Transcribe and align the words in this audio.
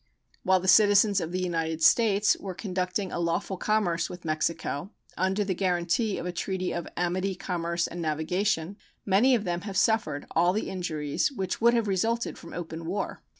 While 0.41 0.59
the 0.59 0.67
citizens 0.67 1.21
of 1.21 1.31
the 1.31 1.39
United 1.43 1.83
States 1.83 2.35
were 2.39 2.55
conducting 2.55 3.11
a 3.11 3.19
lawful 3.19 3.55
commerce 3.55 4.09
with 4.09 4.25
Mexico 4.25 4.89
under 5.15 5.43
the 5.43 5.53
guaranty 5.53 6.17
of 6.17 6.25
a 6.25 6.31
treaty 6.31 6.71
of 6.73 6.87
"amity, 6.97 7.35
commerce, 7.35 7.85
and 7.85 8.01
navigation," 8.01 8.77
many 9.05 9.35
of 9.35 9.43
them 9.43 9.61
have 9.61 9.77
suffered 9.77 10.25
all 10.31 10.53
the 10.53 10.71
injuries 10.71 11.31
which 11.31 11.61
would 11.61 11.75
have 11.75 11.87
resulted 11.87 12.39
from 12.39 12.51
open 12.51 12.87
war. 12.87 13.21